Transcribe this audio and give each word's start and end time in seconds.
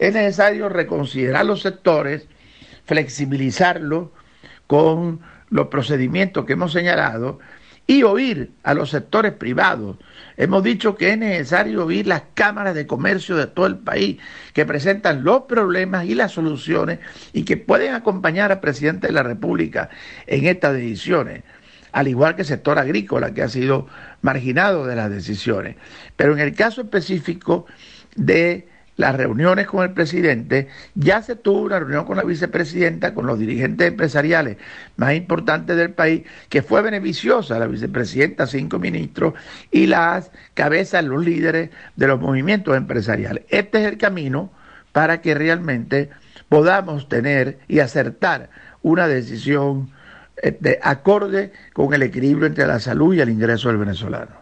es 0.00 0.14
necesario 0.14 0.70
reconsiderar 0.70 1.44
los 1.44 1.60
sectores, 1.60 2.26
flexibilizarlos 2.86 4.08
con 4.66 5.20
los 5.50 5.66
procedimientos 5.66 6.46
que 6.46 6.54
hemos 6.54 6.72
señalado 6.72 7.38
y 7.86 8.02
oír 8.02 8.52
a 8.62 8.72
los 8.72 8.90
sectores 8.90 9.32
privados. 9.32 9.98
Hemos 10.38 10.62
dicho 10.62 10.96
que 10.96 11.10
es 11.10 11.18
necesario 11.18 11.84
oír 11.84 12.06
las 12.06 12.22
cámaras 12.32 12.74
de 12.74 12.86
comercio 12.86 13.36
de 13.36 13.46
todo 13.46 13.66
el 13.66 13.76
país 13.76 14.16
que 14.54 14.64
presentan 14.64 15.22
los 15.22 15.42
problemas 15.42 16.06
y 16.06 16.14
las 16.14 16.32
soluciones 16.32 17.00
y 17.34 17.44
que 17.44 17.58
pueden 17.58 17.94
acompañar 17.94 18.50
al 18.52 18.60
presidente 18.60 19.08
de 19.08 19.12
la 19.12 19.22
República 19.22 19.90
en 20.26 20.46
estas 20.46 20.72
decisiones, 20.72 21.42
al 21.92 22.08
igual 22.08 22.36
que 22.36 22.42
el 22.42 22.48
sector 22.48 22.78
agrícola 22.78 23.34
que 23.34 23.42
ha 23.42 23.48
sido 23.50 23.86
marginado 24.22 24.86
de 24.86 24.96
las 24.96 25.10
decisiones. 25.10 25.76
Pero 26.16 26.32
en 26.32 26.38
el 26.38 26.54
caso 26.54 26.80
específico 26.80 27.66
de 28.16 28.66
las 28.96 29.16
reuniones 29.16 29.66
con 29.66 29.82
el 29.82 29.92
presidente, 29.92 30.68
ya 30.94 31.22
se 31.22 31.36
tuvo 31.36 31.62
una 31.62 31.78
reunión 31.78 32.04
con 32.04 32.16
la 32.16 32.22
vicepresidenta, 32.22 33.14
con 33.14 33.26
los 33.26 33.38
dirigentes 33.38 33.88
empresariales 33.88 34.58
más 34.96 35.14
importantes 35.14 35.76
del 35.76 35.90
país, 35.90 36.24
que 36.48 36.62
fue 36.62 36.82
beneficiosa, 36.82 37.58
la 37.58 37.66
vicepresidenta, 37.66 38.46
cinco 38.46 38.78
ministros 38.78 39.34
y 39.70 39.86
las 39.86 40.30
cabezas, 40.54 41.04
los 41.04 41.24
líderes 41.24 41.70
de 41.96 42.06
los 42.06 42.20
movimientos 42.20 42.76
empresariales. 42.76 43.44
Este 43.48 43.80
es 43.80 43.86
el 43.86 43.96
camino 43.96 44.50
para 44.92 45.20
que 45.20 45.34
realmente 45.34 46.10
podamos 46.48 47.08
tener 47.08 47.58
y 47.68 47.78
acertar 47.78 48.50
una 48.82 49.06
decisión 49.06 49.90
de 50.42 50.78
acorde 50.82 51.52
con 51.72 51.92
el 51.94 52.02
equilibrio 52.02 52.46
entre 52.46 52.66
la 52.66 52.80
salud 52.80 53.14
y 53.14 53.20
el 53.20 53.28
ingreso 53.28 53.68
del 53.68 53.78
venezolano. 53.78 54.40